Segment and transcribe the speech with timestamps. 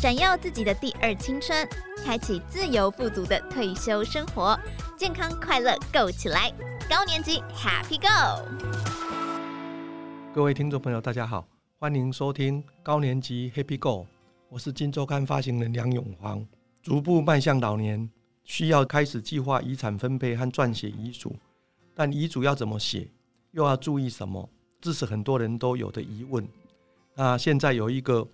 [0.00, 1.68] 闪耀自己的第二青春，
[2.04, 4.56] 开启自由富足的退休生活，
[4.96, 6.52] 健康快乐 Go 起来！
[6.88, 8.48] 高年级 Happy Go！
[10.32, 11.44] 各位听众朋友，大家好，
[11.80, 14.06] 欢迎收听高年级 Happy Go，
[14.48, 16.46] 我是金周刊发行人梁永煌。
[16.80, 18.08] 逐步迈向老年，
[18.44, 21.34] 需要开始计划遗产分配和撰写遗嘱，
[21.96, 23.08] 但遗嘱要怎么写，
[23.50, 24.48] 又要注意什么，
[24.80, 26.48] 这是很多人都有的疑问。
[27.16, 28.24] 那现在有一个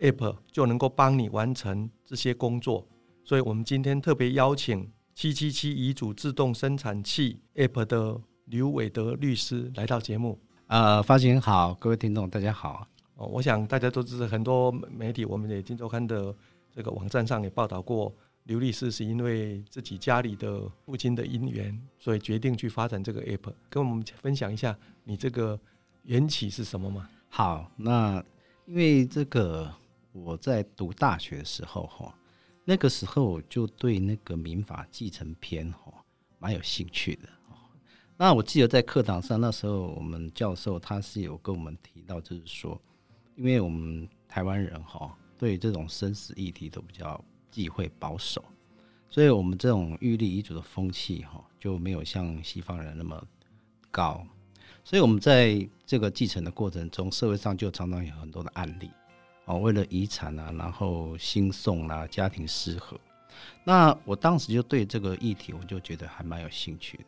[0.00, 2.86] App 就能够帮你完成这些工作，
[3.24, 10.38] 所以我们今天特别邀请七七七遗嘱自动生产器 App 的刘伟德律师来到节目。
[10.68, 12.86] 呃，发行好，各位听众大家好。
[13.16, 16.34] 哦，我想大家都知道，很多媒体，我们也《今周刊》的
[16.72, 25.58] 这个网站上也报道过，刘律师是因为自己家里的父亲的因缘，所以决定去发展这个 App，跟我们分享一下你这个
[26.04, 27.08] 缘起是什么吗？
[27.28, 28.22] 好，那
[28.66, 29.72] 因为这个
[30.12, 32.14] 我在读大学的时候哈，
[32.64, 35.92] 那个时候就对那个民法继承篇哈
[36.38, 37.28] 蛮有兴趣的。
[38.16, 42.80] 那我记得在课堂上，那时候我们教授他是有跟我们提到，就是说，
[43.36, 48.44] 因为我们台湾人哈对这种生死议题都比较忌讳保守，
[49.08, 53.24] 所以我们这种预立遗嘱的风气哈就没有像西方人那么
[53.90, 54.26] 高。
[54.82, 58.90] 所以，我们在这个继承的过程中，社会上就常常有很多的案例，
[59.48, 63.00] 哦，为了遗产啊，然后兴讼啦，家庭失和。
[63.64, 67.04] 那我当时就对这个议题，我就觉得还蛮有兴趣的。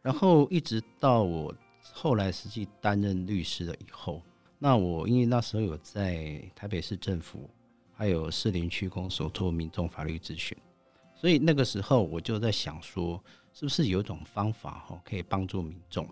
[0.00, 1.54] 然后一直到我
[1.92, 4.22] 后来实际担任律师了以后，
[4.58, 7.50] 那我因为那时候有在台北市政府
[7.92, 10.56] 还有士林区公所做民众法律咨询，
[11.14, 16.08] 所以那个时候我就在想说，是不是有一种方法哈，可以帮助民众。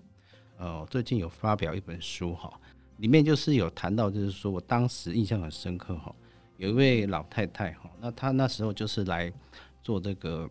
[0.59, 2.61] 呃，最近有发表一本书哈，
[3.03, 6.15] 里面就是有谈到，就是说我当时印象很深刻哈，
[6.57, 9.31] 有一位老太太哈，那她那时候就是来
[9.83, 10.49] 做这个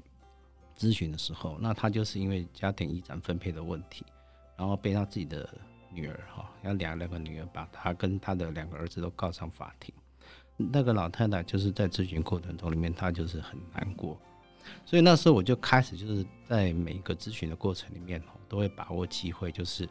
[0.77, 4.03] 咨询的时候，那她就是因为家庭遗产分配的问题，
[4.57, 5.49] 然后被她自己的
[5.93, 9.95] 女儿哈，要两两个女儿把她跟她的两个儿子都告上法庭，
[10.57, 14.19] 那个老太太就是在咨询过程中里面，她就是很难过。
[14.85, 19.87] 所以那时候我就开始就是在每一个咨询的过程里面，都会把握机会，就是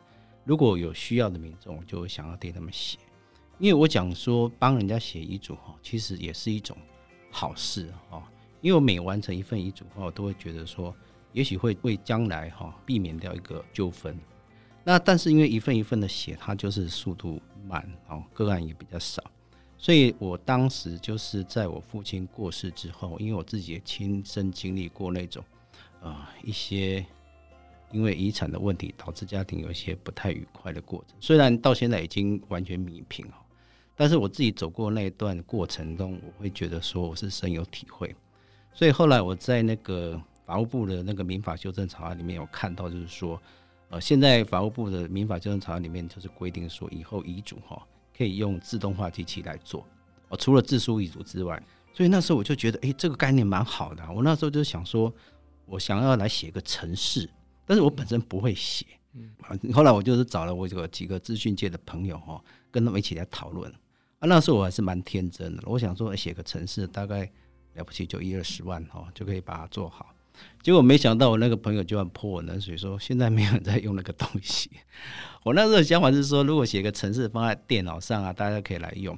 [0.50, 2.98] 如果有需要的民众，我就会想要替他们写。
[3.60, 6.76] 因为我讲说帮人家写遗嘱哈，其实也是一种
[7.30, 8.20] 好事哈。
[8.60, 10.92] 因为我每完成一份遗嘱话，我都会觉得说，
[11.32, 14.18] 也许会为将来哈避免掉一个纠纷。
[14.82, 19.22] 那但是因为一份一份的写，它就是速度慢哦，个案也比较少。
[19.78, 25.44] 所以我当时就是在我父亲过世之后，因为我自己也亲身经历过那种，
[26.00, 27.06] 呃，一些
[27.92, 31.16] 因为遗产的问题导致家庭有一些不太愉快的过程。
[31.20, 33.34] 虽然到现在已经完全弥平了，
[33.96, 38.14] 但是我自己走过那一段过程中，我会觉得说我是深有体会。
[38.72, 43.40] 所以后来我在那个法务部的那个民法修正草案里面有看到，就是说，
[43.88, 47.80] 呃，现在法务部的民法修正草案里面就是规定说，以后遗嘱哈。
[48.16, 49.82] 可以用自动化机器来做
[50.28, 51.58] 哦，除了自书遗嘱之外，
[51.94, 54.06] 所以那时候我就觉得，哎，这个概念蛮好的。
[54.12, 55.10] 我那时候就想说，
[55.64, 57.26] 我想要来写个程式，
[57.70, 58.84] 但是我本身不会写。
[59.14, 59.30] 嗯，
[59.72, 63.70] 后来我就是找了我这个几个资讯界的朋友哈，跟他们一起来讨论。
[64.18, 67.30] 啊，那时候我还是蛮天真的，我想说写个城市，大概
[67.74, 70.12] 了不起就一二十万哈，就可以把它做好。
[70.64, 74.68] 结果没想到我那个朋友就很泼我冷水，说现在没有人在用那个东西。
[75.44, 79.16] 我那时候的想法是说，如果写个城市放在电脑上啊，大家可以来用。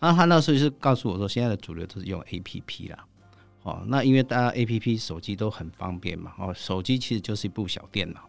[0.00, 3.04] 然后他那时候就是告诉我说，现在的主流都是用 APP 啦。
[3.62, 8.28] 哦，那因为大家 APP 手机都很方便嘛，哦，手机其实就是一部小电脑。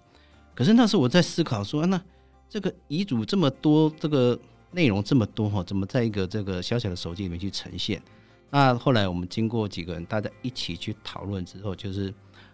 [0.53, 2.01] 可是那时候我在思考说，那
[2.49, 4.37] 这个遗嘱这么多，这个
[4.71, 8.01] 内容这么多哈，怎么在一个这个小小的手机里面去呈现？
[8.49, 12.13] 那后来我们经过几个人大家一起去讨论之后，就是。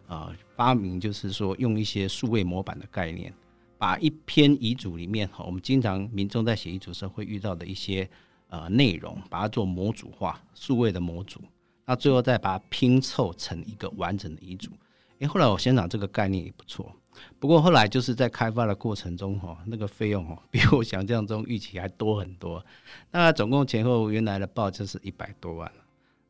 [0.09, 3.33] 呃，发明就是说用一些数位模板的概念，
[3.77, 8.09] 把一篇遗嘱里面哈，我们经常民众在写遗嘱时候会遇到的一些
[8.47, 11.41] 呃内容，把它做模组化，数位的模组，
[11.87, 14.69] 那最后再把它拼凑成一个完整的遗嘱。
[15.17, 16.95] 诶，后来我想想这个概念也不错，
[17.39, 22.63] 不过后来就是在开发的过程中哈，那个费用哈比我想象中预期还多很多，
[23.09, 25.71] 那总共前后原来的报就是一百多万，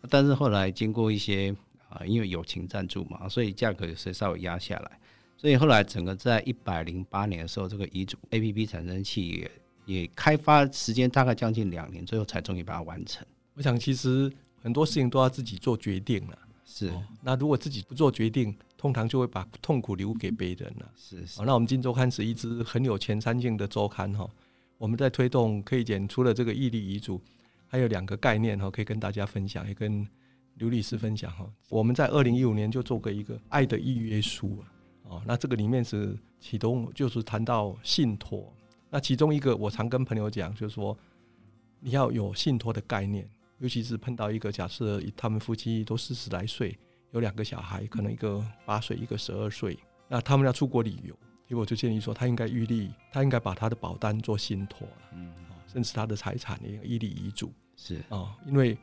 [0.10, 1.54] 但是后来经过一些。
[1.90, 5.00] 啊，因为友情赞助嘛，所以价格也是稍微压下来。
[5.38, 9.52] 所以后来整个在一百零八年的时候，这个遗嘱 APP 产生器也
[9.86, 13.26] 也开发时间大概将近两年，最后才终于把它完成。
[13.54, 14.30] 我想其实
[14.62, 16.38] 很多事情都要自己做决定了。
[16.66, 20.92] 是、哦，那如果自己不做决定，通常就会把痛苦留给别人了。
[20.98, 21.46] 是是、哦。
[21.46, 24.30] 那我们今周刊是一支很有前瞻性的周刊哈。
[24.78, 27.22] 我们在推动可以减除了这个预立遗嘱，
[27.68, 30.06] 还有两个概念哈，可以跟大家分享，也跟
[30.56, 31.50] 刘律师分享哈。
[31.70, 34.62] 我们在二零一五年就做过一个爱的预约书
[35.04, 38.54] 哦，那这个里面是启动，就是谈到信托。
[38.90, 40.96] 那其中一个我常跟朋友讲，就是说
[41.80, 43.28] 你要有信托的概念，
[43.60, 46.78] 尤其是碰到一个假设他们夫妻都四十来岁，
[47.12, 49.78] 有两个小孩，可能一个八岁，一个十二岁，
[50.08, 51.18] 那他们要出国旅游，
[51.48, 55.34] 结果我就建议说他应该预立，他应该把他的保单做信托，嗯。
[55.68, 58.76] 甚至他的财产也一个立遗嘱是啊、哦，因为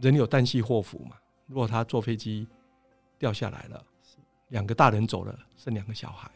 [0.00, 1.16] 人有旦夕祸福嘛。
[1.46, 2.46] 如果他坐飞机
[3.18, 3.82] 掉下来了，
[4.48, 6.28] 两个大人走了，剩两个小孩，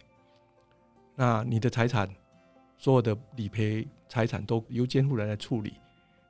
[1.17, 2.09] 那你的财产
[2.79, 5.75] 所有的理赔财产都由监护人来处理。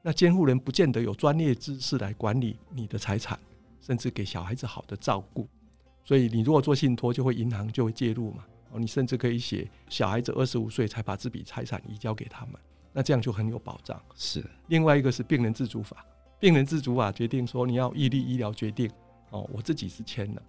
[0.02, 3.38] 那监护人不见得有专业知识来管理你的财产，
[3.80, 5.46] 甚至给小孩子好的照顾。
[6.04, 8.44] 所以你如果做信托，就会银行就会介入嘛。
[8.72, 12.54] 哦，你甚至可以写小孩子二十五岁才把这笔财产移交给他们。
[12.92, 14.02] 那这样就很有保障。
[14.16, 16.04] 是，另外一个是病人自主法，
[16.40, 18.90] 病人自主法决定说你要预立医疗决定
[19.30, 20.42] 哦，我自己是签了，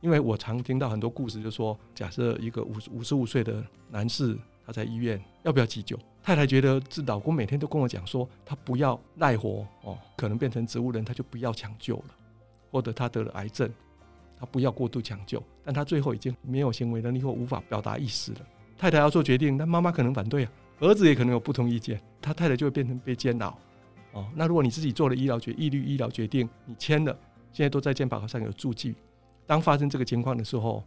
[0.00, 12.16] 因为我常听到很多故事，就说假设一个五五十五岁的男士他在医院要不要急救，太太觉得这老公每天都跟我讲说他不要赖活哦，可能变成植物人，他就不要抢救了，
[12.68, 13.70] 或者他得了癌症，
[14.36, 18.40] 他不要过度抢救，但他最后已经没有行为能力或无法表达意思了，
[18.76, 20.50] 太太要做决定，那妈妈可能反对啊。
[20.80, 23.56] 儿子也可能有不同意见，他太太就会变成被监牢
[24.10, 24.26] 哦。
[24.34, 27.16] 那如果你自己做了医疗决预立医疗决定，你签了，
[27.52, 28.96] 现在都在健保卡上有注记。
[29.46, 30.82] 当发生这个情况的时候，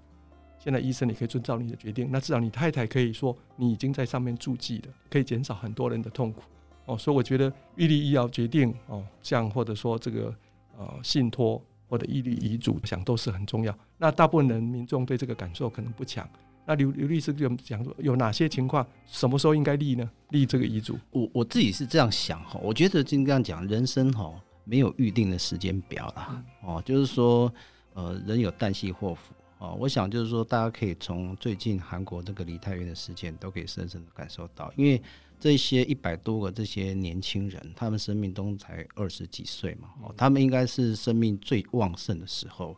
[0.60, 2.10] 现在医生你可以遵照你的决定。
[2.12, 6.42] 那至少你太太可以说你已经在上面注记了，可以减少很多人的痛苦
[6.86, 6.98] 哦。
[6.98, 10.36] 所以我觉得预立医疗决定哦，像或者说这个
[10.78, 13.76] 呃信托或者预立遗嘱，想都是很重要。
[13.98, 16.30] 那大部分人民众对这个感受可能不强。
[16.66, 20.08] 那刘刘律师就讲说，有哪些情况，什么时候应该立呢？
[20.30, 21.00] 立这个遗嘱？
[21.10, 24.32] 我我自己是这样想哈，我觉得就这样讲，人生哈
[24.66, 27.52] 没有预定的时间表啦，哦，就是说，
[27.96, 35.00] 呃，人有旦夕祸福哦，我想就是说，大家可以从最近韩国这个梨泰院的事件，都可以深深的感受到，因为。
[35.42, 42.76] 这些一百多个这些年轻人，他们生命都才二十几岁嘛，哦，他们应该是生命最旺盛的时候。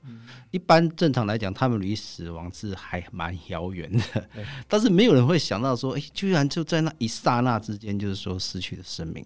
[0.51, 4.29] 一般正常来讲，他们离死亡是还蛮遥远的，
[4.67, 9.25] 但是没有人会想到说，哎，居然就在那一刹那之间，就是说失去了生命。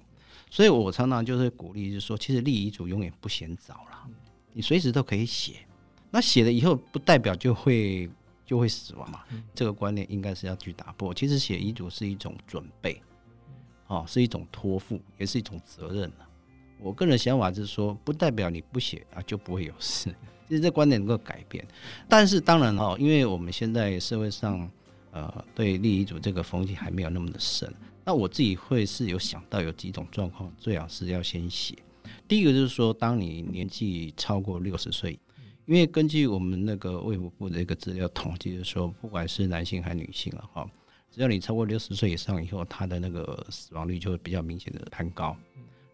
[0.50, 4.10] 所以我常常就是鼓励，就是说，其实立遗嘱永远不嫌早了，
[4.54, 5.56] 你随时都可以写。
[6.16, 8.10] 那写了以后，不代表就会
[8.46, 9.20] 就会死亡嘛，
[9.54, 11.14] 这个观念应该是要去打破。
[11.14, 13.02] 其实写遗嘱是一种准备。
[13.88, 16.10] 哦，是一种托付，也是一种责任。
[16.80, 20.10] 我个人想法就是说，不代表你不写啊就不会有事。
[20.48, 21.68] 其实这观点能够改变，
[22.08, 24.72] 但是当然哦，因为我们现在社会上
[25.12, 27.70] 呃对立遗嘱这个风气还没有那么的深。
[28.06, 31.76] 那我自己会是有想到有几种状况，最好是要先写。
[32.26, 35.20] 第一个就是说，当你年纪超过六十岁，
[35.66, 40.70] 因为根据我们那个卫福部的一个资料统计，就是说，不管是男性还是女性了哈。
[41.10, 45.36] 只要你超过六十岁以上以后，他的那个死亡率就会比较明显的攀高。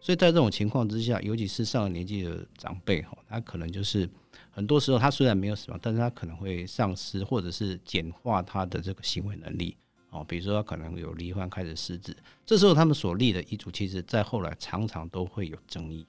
[0.00, 4.08] 所以在这种情况之下，尤其是上了年纪的长辈哈，他可能就是
[4.50, 9.76] 很多时候他虽然没有死亡，但是他可能会丧失或者是简化他的这个行为能力
[10.10, 10.24] 哦。
[10.28, 16.04] 比如说他可能有罹患开始失智，这时候他们所立的遗嘱，其实在后来常常都会有争议。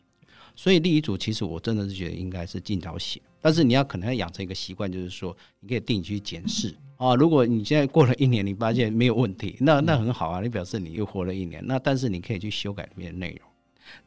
[0.55, 6.75] 所以立遗嘱其实我真的是觉得应该是尽早写，但是你要可能要养成一个习惯，就是说你可以定期检视。
[6.97, 11.61] 啊，如果你现在过了一年，你发现没有问题，那那很好啊，你表示你又活了一年。
[11.65, 13.49] 那但是你可以去修改里面的内容。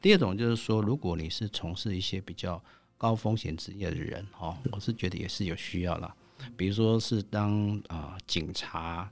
[0.01, 2.63] 第二种就是说，如果你是从事一些比较
[2.97, 6.15] 高风险职业的人，哈，我是觉得也是有需要啦。
[6.57, 9.11] 比如说是当啊、呃、警察，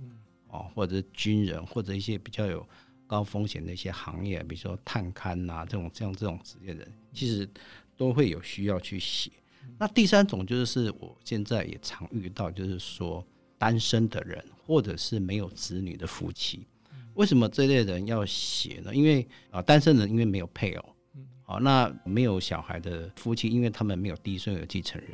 [0.49, 2.67] 哦，或者军人，或者一些比较有
[3.07, 7.49] 高风险的一些行业，比如说探勘呐、啊、这种像这种职业人，其实
[7.97, 9.31] 都会有需要去写。
[9.79, 13.27] 那第三种就是我现在也常遇到，就是说。
[13.57, 16.67] 单身的人，或者是没有子女的夫妻，
[17.15, 18.95] 为什么这类人要写呢？
[18.95, 20.97] 因为啊，单身人因为没有配偶，
[21.45, 25.11] 好，那没有小孩的夫妻，因为他们没有第一顺位继承人。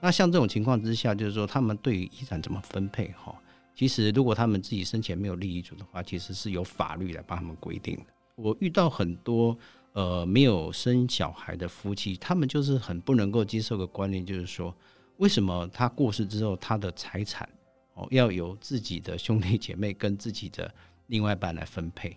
[0.00, 3.38] 那像这种情况之下，就是说他们对于遗产怎么分配，哈，
[3.74, 8.02] 其实如果他们自己生前没有立遗嘱的话，其实是有法律来帮他们规定的。
[8.34, 9.56] 我遇到很多
[9.92, 14.74] 呃没有生小孩的夫妻，他们就是很不能够接受的观念，就是说
[15.18, 17.48] 为什么他过世之后，他的财产
[17.94, 20.72] 哦，要由自己的兄弟姐妹跟自己的
[21.08, 22.16] 另外一半来分配，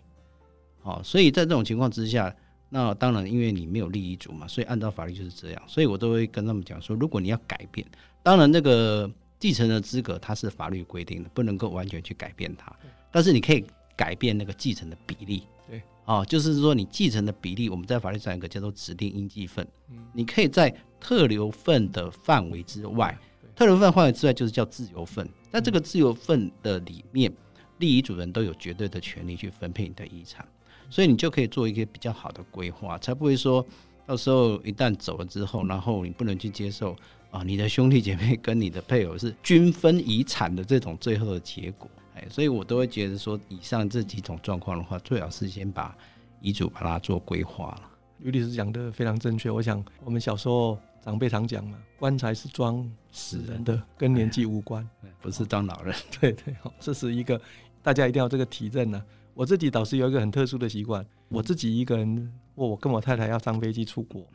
[0.83, 2.33] 哦，所以在这种情况之下，
[2.69, 7.85] 那当然因为你没有立遗嘱嘛，所以按照法律就是这样，所以我都会跟他们讲说，如果你要改变，
[8.23, 12.73] 当然那个继承的资格它是法律规定的，不能够完全去改变它，
[13.11, 13.65] 但是你可以
[13.95, 19.67] 改变那个继承的比例，对，哦，就是说你继承的比例，我们在法律上有一个叫做指定应继分，
[20.13, 23.17] 你可以在特留份的范围之外，
[23.55, 27.31] 特留份范围之外就是叫自由份，在这个自由份的里面，
[27.79, 30.47] 立遗主人都有绝对的权利去分配你的遗产，
[30.89, 33.65] 所以你就可以做一个比较好的规划，才不会说
[34.05, 36.95] 到时候一旦走了之后，然后你不能去接受
[37.35, 41.89] 啊，你的兄弟姐妹跟你的配偶是均分遗产的这种最后的结果。
[42.15, 45.93] 哎，所以我都会觉得说，以上这几种状况的话，最好是先把
[46.39, 47.81] 遗嘱把它做规划了。
[48.21, 49.51] 于律师讲的非常正确。
[49.51, 54.87] 我想我们小时候长辈常讲嘛，棺材是装死人的，跟年纪无关，
[55.19, 55.93] 不是当老人。
[56.21, 57.39] 对对，好，这是一个
[57.83, 59.03] 大家一定要这个提认呢。
[59.33, 64.25] 我自己倒是有一个很特殊的习惯，我自己一个人，或我跟我太太要上飞机出国，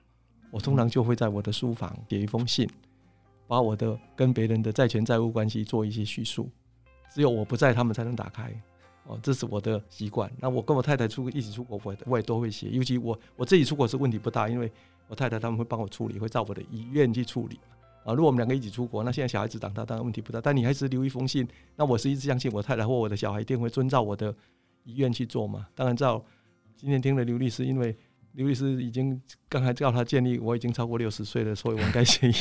[0.51, 2.69] 我通常就会在我的书房写一封信，
[3.51, 6.49] 把我的跟别人的债权债务关系做一些叙述。
[7.13, 8.49] 只有我不在，他们才能打开。
[9.07, 10.31] 哦，这是我的习惯。
[10.39, 12.69] 那我跟我太太出一起出国，我我也都会写。
[12.69, 14.71] 尤其我我自己出国是问题不大，因为
[15.09, 17.59] 我太太他们会帮我处理，会照我的意愿去处理。
[18.05, 20.41] 啊，如果我们两个一起出国，那现在小孩子长大，当然问题不大。
[20.41, 24.33] 但你还是留一封信，那我是一直相信我太太或我的小孩一定会遵照我的
[24.85, 25.67] 意愿去做嘛。
[25.75, 26.25] 当然，照
[26.77, 27.97] 今天听了刘律师，因为
[28.35, 32.35] 刘律师已经刚才叫他建议，我已经超过六十岁了，所以我应该建议。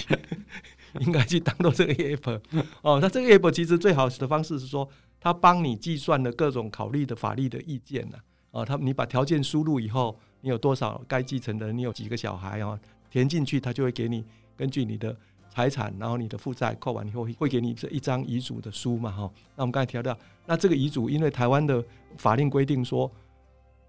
[1.02, 2.40] 应该去当做这个 app
[2.82, 4.88] 哦，那这个 app 其实最好的方式是说，
[5.20, 8.18] 他帮你计算了各种考虑的法律的意见呐，
[8.52, 12.80] 哦，他你把条件输入以后，你有多少该继承的，你有几个小孩啊，
[13.10, 14.24] 填进去，他就会给你
[14.58, 15.16] 根据你的
[15.50, 19.32] 财产，然后你的负债扣完以后，会给你这一张遗嘱的书嘛，哈。
[19.56, 21.84] 那我们刚才提到，那这个遗嘱，因为台湾的
[22.18, 23.12] 法令规定说，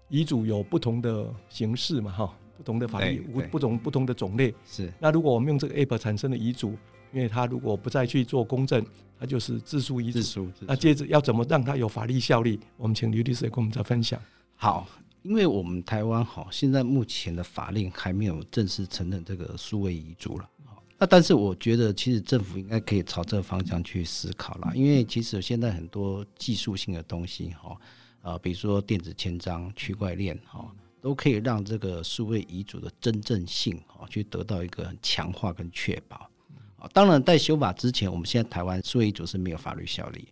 [0.09, 2.37] 遗嘱有不同的形式嘛，哈。
[2.61, 4.93] 不同的法律，不不同不同的种类是。
[4.99, 6.77] 那如果我们用这个 app 产生的遗嘱，
[7.11, 8.85] 因为他如果不再去做公证，
[9.19, 10.47] 他就是自书遗嘱。
[10.59, 12.59] 那接着要怎么让它有法律效力？
[12.77, 14.21] 我们请刘律师跟我们再分享。
[14.55, 14.87] 好，
[15.23, 20.47] 因为我们台湾好，现在目前的法令还没有正式承认这个数位遗嘱了。
[20.63, 27.75] 好，那但是我觉得其实政府应该可以朝这个方向去思考啦，因为其实现在很多技术性的东西哈，
[28.21, 30.71] 啊，比如说电子签章、区块链哈。
[31.01, 36.29] 都可以让这个数位遗嘱的真正性啊，去得到一个很强化跟确保
[36.77, 36.87] 啊。
[36.93, 40.27] 当然，在修法之前，我们现在台湾数位遗嘱是没有法律效力。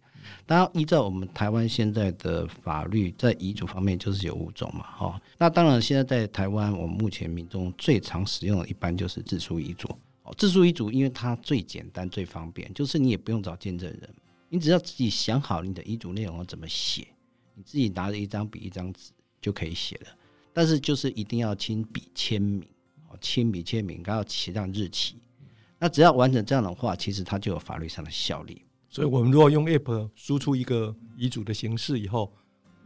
[0.46, 5.22] 当然，依照我们台湾现在的法律，在遗嘱方面就是有五种嘛，哈。
[5.40, 9.90] 那当然，现在在台湾，我们目前民众最常使用的一般就是自书遗嘱。
[10.22, 14.10] 哦，自书遗嘱因为它最简单、最方便，就是你也不用找见证人，
[14.50, 17.08] 你只要自己想好你的遗嘱内容要怎么写，
[17.56, 19.12] 你自己拿着一张笔、一张纸
[19.42, 20.08] 就可以写了。
[20.54, 22.68] 但是就是一定要亲笔签名，
[23.10, 25.16] 哦，亲笔签名，还要写上日期。
[25.78, 28.62] 那只要完成这样的话，其实它就有法律上的效力。
[28.90, 32.34] 所以，我们如果用 App 输出一个遗嘱的形式以后，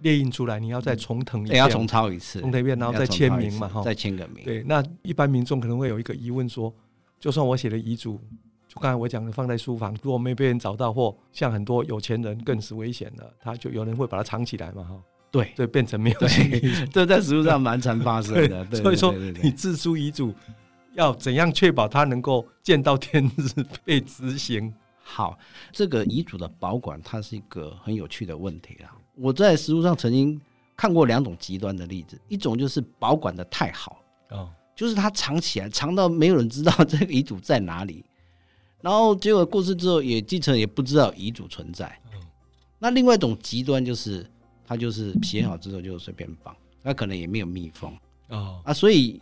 [0.02, 4.44] 列印出来，你要再重謄一遍，要重抄一次，重謄一遍，然后再签名嘛，哈，再签个名。
[4.44, 6.72] 对，那一般民众可能会有一个疑问说，
[7.20, 8.20] 就算我写了遗嘱，
[8.68, 15.02] 就刚才我讲的放在书房，如果没被人找到，或像很多有钱人更是危险的，他就有人会把它藏起来嘛，哈。
[15.34, 16.18] 对，这变成没有。
[16.94, 18.64] 这在实物上蛮常发生的。
[18.66, 19.12] 对，所以说，
[19.42, 20.32] 你自书遗嘱
[20.94, 24.72] 要怎样确保它能够见到天日被执行？
[25.02, 25.36] 好，
[25.72, 28.94] 这个遗嘱的保管，它是一个很有趣的问题啊。
[29.16, 30.40] 我在实物上曾经
[30.78, 38.06] 看过两种极端的例子，一种就是保管的太好，哦，就是它藏起来，藏到没有人知道 这个遗嘱在哪里，
[38.82, 41.92] 然后结果过世之后也继承也不知道遗嘱存在。
[42.78, 44.24] 那另外一种极端就是。
[44.66, 47.92] 他就是写好之后就随便放，他可能也没有密封
[48.30, 48.62] 哦。
[48.64, 49.22] 啊，所以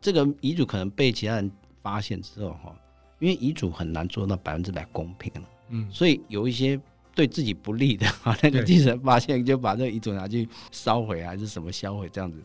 [0.00, 1.50] 这个遗嘱可能被其他人
[1.82, 2.74] 发现之后哈，
[3.18, 6.80] 因为遗嘱很难做到百分之百公平了，嗯，所以有一些
[7.14, 12.38] 对自己不利的啊，那个继承人发现就把这个遗嘱拿去烧毁还是什么销毁这样子，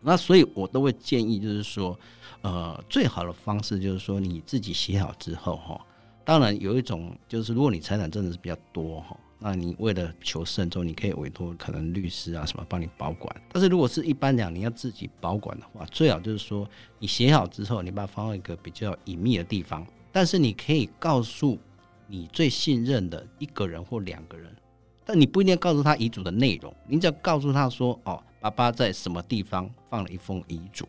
[0.00, 1.98] 那所以我都会建议就是说，
[2.40, 5.80] 呃，最好的方式就是说你自己写好之后哈，
[6.24, 9.16] 当然有一种就是如果你财产真的是比较多哈。
[9.42, 13.34] 那你为了求慎重，你可以委托可能律师啊什么帮你保管。
[13.52, 16.68] 但是如果是一般讲你要自己保管的话，最好就是说
[16.98, 19.84] 你写好之后，你把它放到一个比较隐秘的地方。
[20.12, 21.58] 但是你可以告诉
[22.06, 24.54] 你最信任的一个人或两个人，
[25.04, 30.86] 但你不一定要告诉他遗嘱的内容，你只要告诉他说：“哦，爸爸在什么地方放了一封遗嘱。”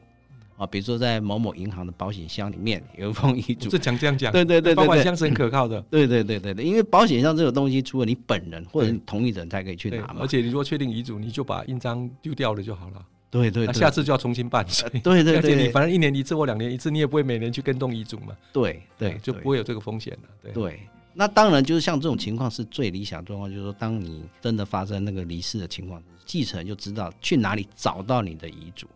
[0.64, 14.66] 啊，比如说在某某银行的保险箱里面有一封遗嘱，这讲这样讲，对对对，保险箱是很可靠的，对对对对对，因为保险箱这个东西，除了你本人或者你同意的人才可以去拿嘛，而且你如果确定遗嘱，你就把印章丢掉了就好了，对对，那下次就要重新办，
[15.04, 20.52] 对对对，而且 你反正一年一次或两年一次，你也不会每年去跟动遗嘱嘛，对对，就不会有这个风险了，对。
[20.54, 20.80] 对，
[21.14, 28.88] 那当然就是像这种情况是最理想状况，就是说当你真的发生那个离世的情况，继承人就知道去哪里找到你的遗嘱。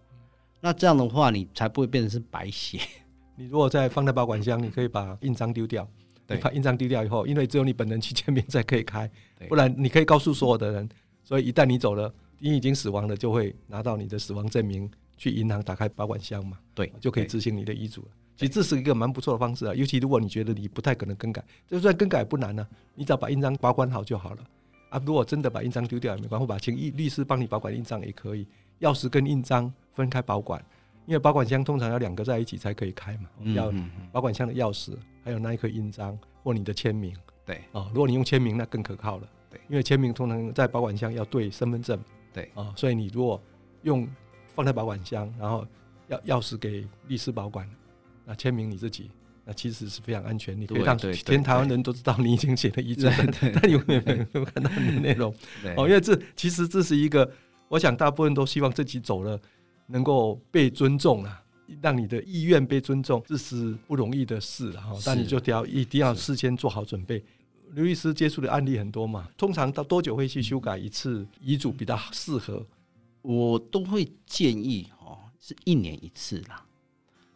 [0.68, 2.78] 那这样的话，你才不会变成是白写。
[3.38, 5.88] 你如果在放在保管箱，你可以把印章丢掉。
[6.26, 9.10] 对，把印章丢掉以后，因为只有你本人去见面才可以开，
[9.48, 10.90] 不然你可以告诉所有的人。
[11.24, 18.08] 所以一旦你走了，你已经死亡了，就会拿到你的死亡证明，去银行打开保管箱嘛，对，就可以执行你的遗嘱了。
[18.36, 24.44] 其实这是一个蛮不错的方式啊，尤其如果你觉得你不太可能更改，就算更改不难呢、啊，你只要把印章保管好就好了
[24.90, 25.02] 啊。
[25.06, 28.46] 如果真的把印章丢掉也没关系，或把请律师帮你保管印章也可以。
[28.82, 30.64] 钥匙跟印章分开保管，
[31.06, 33.30] 因为保管箱通常要两个在一起才可以开嘛。
[33.54, 33.74] 要
[34.12, 37.16] 保管箱的钥匙，还有那一颗印章或你的签名。
[37.46, 39.28] 对哦，如果你用签名，那更可靠了。
[39.50, 41.98] 对，因为签名通常在保管箱要对身份证。
[42.34, 43.42] 对啊，所以你如果
[43.84, 44.08] 用
[44.54, 45.66] 放在保管箱，然后
[46.10, 47.68] 钥钥匙给律师保管。
[48.26, 49.10] 那签名你自己，
[49.46, 50.60] 那其实是非常安全。
[50.60, 53.08] 你可以让全台湾人都知道你已经写了遗嘱，
[53.54, 55.34] 但永远没有看到你的内容。
[55.78, 57.32] 哦，因为这其实这是一个，
[57.68, 59.40] 我想大部分都希望自己走了
[59.88, 61.44] 能够被尊重啊，
[61.82, 64.94] 让你的意愿被尊重，这是不容易的事哈。
[65.06, 67.24] 但你就得要一定要事先做好准备。
[67.74, 72.66] 刘律师接触的案例很多嘛，通常到多久会去修改一次遗嘱比较适合？
[73.22, 76.64] 我都会建议哦，是一年一次啦。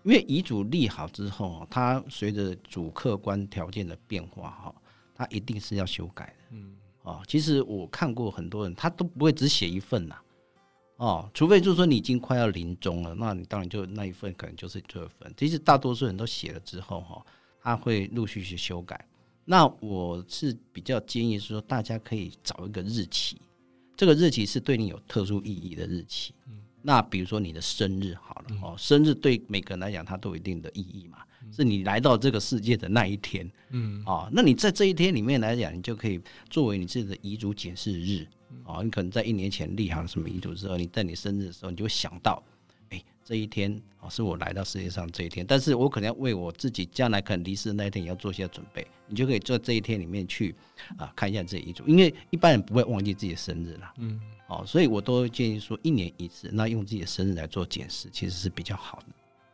[0.03, 4.75] 因为遗嘱立好之后，它随着主客观条件的变化，哈，
[5.13, 6.33] 它一定是要修改的。
[6.51, 10.15] 嗯，哦，其实我看过很多人，他都不会只写一份呐，
[10.97, 15.33] 哦，除非就是说你已经快要临终了，那你当然就那一份可能就是这份。
[15.35, 17.25] 其实大多数人都写了之后，哈，
[17.61, 19.03] 他会陆续去修改。
[19.43, 23.37] 那我是比较建议是说，大家可以找一个日期，
[23.97, 26.35] 这个日期是对你有特殊意义的日期。
[26.47, 26.61] 嗯。
[26.83, 31.19] 那比如说你的生日好了哦，生日对每个人来讲，它都有一定的意义嘛，
[31.51, 38.25] 是你来到这个世界的那一天，嗯，啊，那你在这一天里面来讲，你就可以作为你自己的遗嘱检视日，
[38.63, 42.41] 啊，你可能在一年前立好了什么遗嘱之后，你在你生日的时候，你就会想到。
[42.89, 48.85] 哎这一天哦，是我来到世界上这一天，但是我可能要为我自己将来可能离世的那一天也要做一些准备。
[49.07, 50.53] 你就可以在这一天里面去
[50.97, 53.93] 啊看一下自己遗嘱，因为一般人不会忘记自己的生日啦。
[53.99, 59.05] 嗯，哦，所以我都建议说一年一次，那用自己的生日来做检视，其实是比较好的。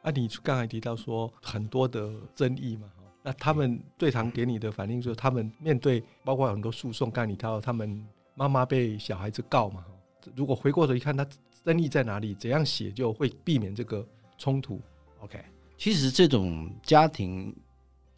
[0.07, 2.87] 啊，你刚才提到说很多的争议嘛，
[3.23, 9.83] 那他们最常给你的反应就是他们面对包括很多诉讼，刚才你提到他们妈妈被小孩子告嘛，
[10.35, 11.27] 如果回过头一看他。
[11.65, 12.33] 争议在哪里？
[12.35, 14.79] 怎样写就会避免这个冲突
[15.19, 15.37] ？OK，
[15.77, 17.53] 其实这种家庭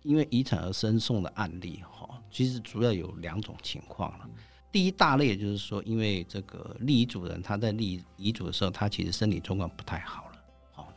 [0.03, 4.29] 因为遗产而申诉的案例，哈，其实主要有两种情况了。
[4.71, 9.97] 第一大类就是说，因为这个立遗嘱人他在立遗嘱的时候，他其实身体状况不太。
[10.01, 10.28] 好，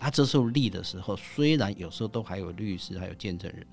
[0.02, 3.64] 他这时候立的时候，虽然有时候都还有律师还有见证人，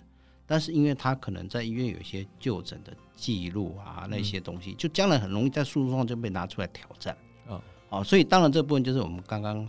[0.46, 7.18] 但是因为他可能在医院有一些就诊的记录啊，那些东西，就将来很容易在诉讼上就被拿出来挑战。
[7.90, 9.68] 哦，所以当然这部分就是我们刚刚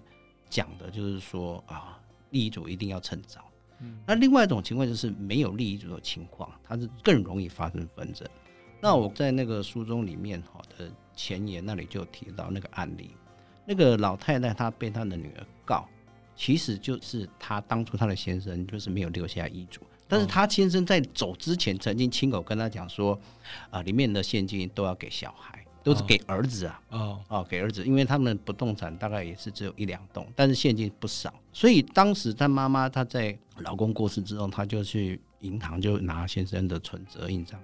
[0.51, 3.43] 讲的，就是说啊，立遗嘱一定要趁早。
[3.79, 8.29] 嗯，那另外一种情况就是没有立遗嘱的情况，它是更容易发生纷争。
[8.79, 13.17] 那我在那个书中里面哈的前言那里就提到那个案例，
[13.65, 15.89] 那个老太太她被她的女儿告，
[16.41, 23.21] 其实就是他当初他的先生就是没有留下遗嘱，但是他先生在走之前曾经亲口跟他讲说，
[23.69, 25.63] 啊，里面的现金都要给小孩。
[25.83, 27.21] 都是给儿子啊，哦。
[27.29, 37.59] 哦，给儿子，因为他们不动产大概也是只有一两栋，但是现金不少，所以当时他妈妈她在老公过世之后，她就去银行就拿先生的存折印章，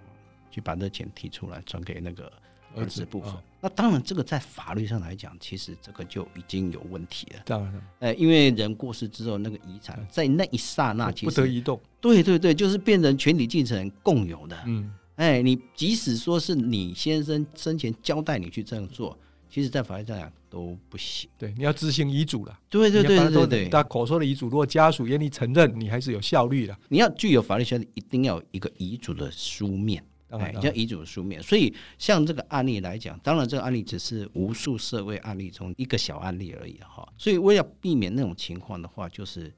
[0.51, 2.31] 去把这钱提出来转给那个
[2.77, 3.33] 儿子部分。
[3.61, 7.43] 那当然，这个在法律上来讲，其实这个就已经有问题了。
[7.45, 11.81] 当然，呃，因为人过世之后，那个遗产在那一刹那其实不得移动。
[12.01, 14.57] 对对对，就是变成全体继承人共有的。
[14.67, 14.93] 嗯。
[15.17, 21.29] 哎，你即使说是你先生生前交代你去这样做，其实，在法律上讲都不行。
[21.39, 22.59] 对，你要执行遗嘱了。
[22.69, 26.77] 对对对对对，他口说的遗嘱，如果家属愿意承认，你还是有效率的。
[26.91, 30.05] 你要具有法律效力，一定要有一个遗嘱的书面。
[30.31, 31.43] 哎，叫遗嘱的书面。
[31.43, 37.07] 所以，像这个案例来讲，当然这个案例只是无数社会案例中一个小案例而已哈。
[37.17, 39.53] 所以，为了避免那种情况的话，就是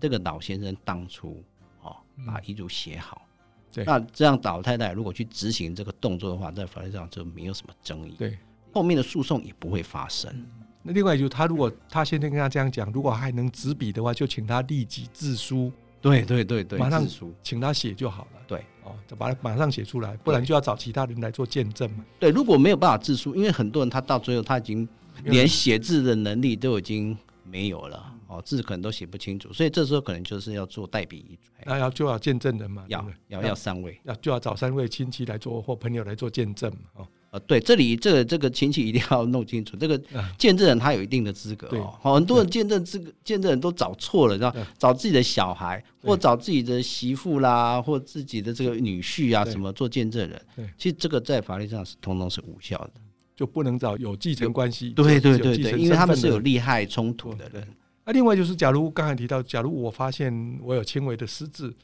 [0.00, 1.42] 这个老先生当初
[1.82, 3.26] 哦把遗嘱写好。
[3.74, 8.14] 对那这样老太太如果去执行这个动作的话，在法律上就没有什么争议。
[8.18, 8.36] 对，
[8.70, 10.30] 后面的诉讼也不会发生。
[10.30, 10.46] 嗯、
[10.82, 15.72] 那另外就是，他如果他先生跟他这样讲，如果还能执笔的话，就请他立即自书。
[16.02, 17.06] 对对对对，马上
[17.42, 18.42] 请他写就好了。
[18.46, 22.04] 对，哦，就把它马上写出来，不然就要找其他人来做见证嘛。
[22.18, 24.88] 对，如果没有办法自书，因为很多人他到最后他已经
[25.24, 28.12] 连写字的能力都已经没有了。
[28.28, 31.50] 哦，字可能都写不清楚，所以这时候可能就是要做代笔遗嘱。
[31.66, 37.08] 那要就要见证人嘛，要要要三位，要就要找三位亲戚来做或朋友来做见证嘛，哦。
[37.32, 39.98] 呃，对，这里这个这个亲戚一定要弄清楚，这个
[40.36, 41.98] 见证人他有一定的资格哦。
[41.98, 50.42] 好，很多人见证资格见证人都找错了，知道找自己的小孩或找自己的媳妇啦，或自己的这个女婿啊什么做见证人。
[50.76, 53.00] 其实这个在法律上是通通是无效的，
[53.34, 54.90] 就不能找有继承关系。
[54.90, 57.66] 对对对对，因为他们是有利害冲突的人。
[58.04, 61.74] 那另外就是，假如刚才提到，假如我发现我有轻微的失智，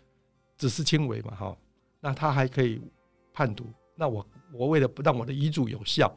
[0.59, 1.57] 只是轻微嘛，哈，
[2.03, 2.79] 那他还可以
[3.33, 3.65] 判读，
[3.97, 4.27] 那我。
[4.53, 6.13] 我为了不让我的遗嘱有效，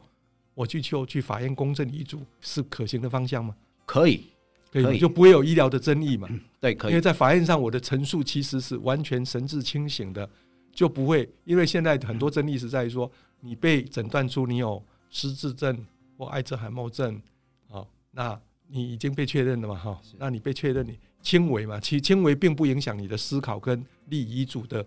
[0.54, 3.54] 我去求去法院公证遗嘱是可行的方向吗？
[3.84, 4.24] 可以，
[4.70, 6.28] 可以，就不会有医疗的争议嘛？
[6.60, 6.92] 对，可以。
[6.92, 10.28] 因为在法院上，我的陈述其实是完全神志清醒的，
[10.72, 11.28] 就不会。
[11.44, 15.84] 因为现在很多争议是在于说，你被诊断出你有失智症
[16.16, 17.20] 或艾滋海默症，
[17.68, 19.74] 好，那你已经被确认了嘛？
[19.74, 21.78] 哈，那你被确认你轻微嘛？
[21.80, 24.86] 其实轻微并不影响你的思考跟立遗嘱的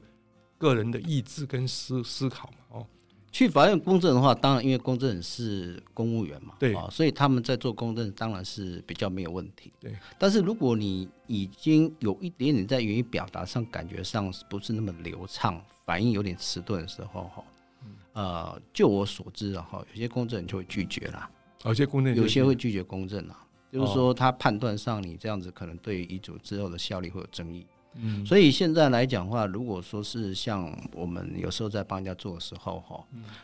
[0.58, 2.58] 个人的意志跟思思考嘛？
[2.70, 2.88] 哦。
[3.36, 6.74] 去法院公证的话，当然因为公证人是公务员嘛，对。
[6.74, 9.74] 啊，所以他们在做公证当然是比较没有问题。
[9.78, 17.44] 对，但是如果你已经有一点点在言语表达上感觉上不是那么流畅，反应有点迟钝的时候，哈，
[18.14, 21.30] 呃，就我所知的哈，有些公证人就会拒绝啦，
[21.66, 23.38] 有些公证有些会拒绝公证啦，
[23.70, 27.66] 就是说他判断上你这样子可能对于遗嘱之后的效力会有争议。
[27.98, 33.02] 嗯，所以现在来讲的话，如果说是像我们有时候在帮人家做的时候哈，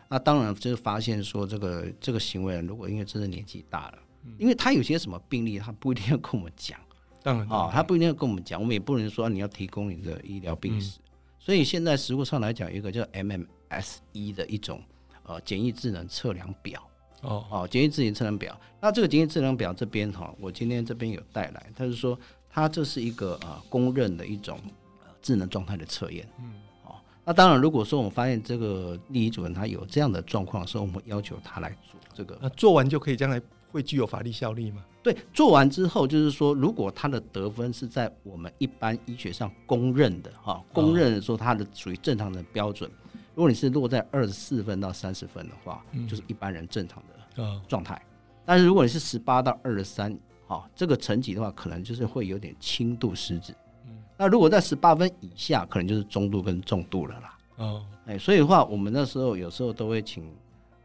[0.09, 3.97] 那当然就是发现说这个这个行为人如果因为真的年纪大了，
[4.37, 6.77] 因为他有些什么病例，他不一定要跟我们讲，
[7.23, 10.99] 当然啊，他不一定要跟我们讲，我们也不能说你要提供你的医疗病史。
[11.39, 14.83] 所以现在实物上来讲，有一个叫 MMSE 的一种
[15.23, 16.85] 呃简易智能测量表。
[17.21, 18.59] 哦，哦简易智能测量表。
[18.81, 22.19] 那这个简易智能表这边哈，我今天这边有带来，他是说。
[22.51, 24.59] 它这是一个呃公认的一种
[25.05, 26.51] 呃智能状态的测验，嗯，
[26.83, 34.83] 哦，那当然，如果说我们发现这个立遗嘱人他有这样的状况的时候，我们要求他来做这个，那做完就可以将来会具有法律效力吗？
[35.01, 42.91] 对，做完之后就是说，如果他的得分是在我们一般医学上公认的哈，公认的说他的属于正常的标准，
[43.33, 47.99] 如果你是落在二十四分到三十分的话，就是一般人正常的状态，
[48.45, 50.19] 但是如果你是十八到二十三。
[50.51, 53.53] 哦，这个层级的话，可能就是会有点轻度失智。
[53.87, 57.37] 嗯，那如果在十八分以下，可能就是中度跟重度了啦。
[57.55, 60.29] 哦，哎，所以的话，我们那时候有时候都会请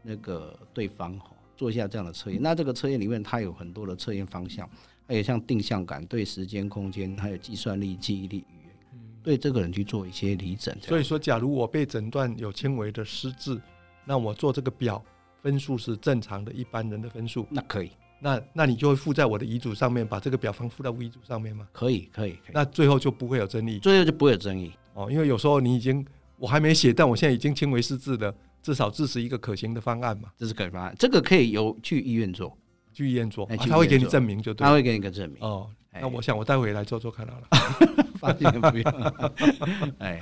[0.03, 2.41] 那个对方哈做一下这样的测验。
[2.41, 4.69] 那这个测验里面，它有很多的测验方向，
[5.05, 8.73] 还有像定向感、对时间、空间，还有计算力、记忆力、语言，
[9.21, 10.77] 对这个人去做一些理诊。
[10.81, 13.61] 所以说，假如我被诊断有轻微的失智，
[14.05, 15.03] 那我做这个表
[15.41, 17.91] 分数是正常的一般人的分数，那可以。
[18.19, 21.67] 那那你就会附在我的遗嘱上面，把这个表方附在遗嘱上面吗？
[21.71, 22.51] 可以，可以，可以。
[22.51, 25.07] 那最后就不会有争议，最后就不会有争议哦。
[25.11, 26.03] 因为有时候你已经
[26.37, 30.29] 我还没写，但我现在已经轻微失智了，至少支持一个可行的方案嘛。
[30.35, 32.57] 这是可行方案，这个可以由去医院做，
[32.91, 35.69] 去医院做，欸、他会给你证明就对，他会给你个证明哦。
[35.99, 37.47] 那我想我待会来做做看好了，
[38.19, 38.93] 发现不用。
[39.99, 40.19] 哎，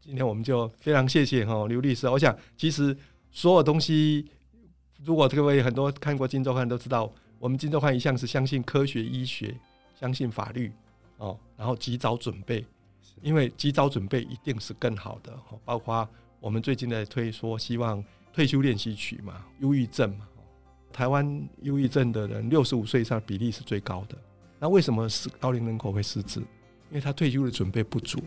[0.00, 2.08] 今天我们就非常谢谢哈刘律师。
[2.08, 2.96] 我想其实
[3.30, 4.26] 所有东西，
[5.04, 7.12] 如果各位很多看过《金周刊》都知道。
[7.38, 9.54] 我们金周刊一向是相信科学医学，
[9.94, 10.72] 相信法律
[11.18, 12.64] 哦，然后及早准备，
[13.22, 15.38] 因为及早准备一定是更好的。
[15.64, 16.08] 包括
[16.40, 20.26] 我们最近在推说，希望退休练习曲嘛，忧郁症嘛，
[20.92, 24.16] 台湾忧郁症的人六十五岁以上比例是最高的。
[24.58, 26.40] 那为什么是高龄人口会失智？
[26.88, 28.18] 因为他退休的准备不足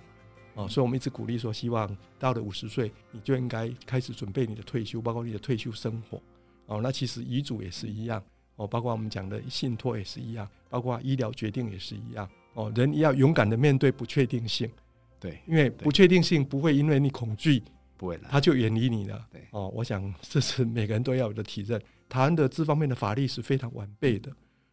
[0.54, 6.22] 哦，所以我们一直鼓励说，希望到了五十岁，你就应该开始准备你的退休，包括你的退休生活
[6.67, 6.80] 哦。
[6.82, 8.22] 那其实遗嘱也是一样。
[8.60, 12.30] 哦，包括我们讲的信托也是一样，包括医疗决定也是一样。
[12.56, 14.69] 哦，人要勇敢的面对不确定性，
[15.17, 17.63] 对，因为不确定性不会因为你恐惧，
[17.95, 19.26] 不会，他就远离你了。
[19.32, 21.82] 对，哦，我想这是每个人都要有的体认。
[22.10, 24.30] 台湾的这方面的法律是非常完备的，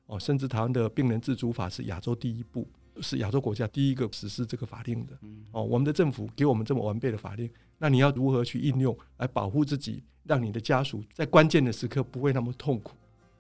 [0.07, 2.67] 哦，甚至台湾的病人自主法是亚洲第一部，
[3.01, 5.17] 是亚洲国家第一个实施这个法令的。
[5.53, 12.97] 哦，我们的政府给我们这么完备的法令，那你要如何去应用来保护自己，让你的家属在关键的时刻不会那么痛苦？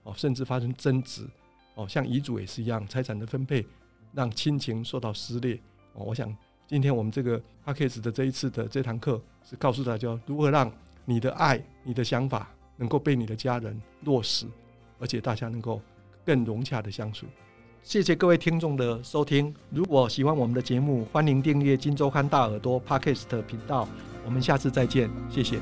[0.06, 1.26] 哦，甚至发生争执，
[1.74, 3.66] 哦，像遗嘱也是一样，财产的分配
[4.14, 5.60] 让亲情受到撕裂。
[5.94, 6.34] 哦，我想
[6.66, 10.72] 今天我们这个 Podcast 的这一次的这堂课是告诉大家如何让
[11.04, 14.46] 你的爱、你的想法能够被你的家人落实，
[15.00, 15.82] 而且大家能够
[16.24, 17.26] 更融洽的相处。
[17.82, 19.54] 谢谢各位听众的收听。
[19.70, 23.88] 如果喜欢我们的节目，欢迎订阅《金周刊大耳朵》Podcast 频道。
[24.24, 25.60] 我们下次再见，谢谢。